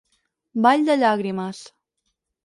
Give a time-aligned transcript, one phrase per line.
[0.65, 1.59] Vall de llàgrimes.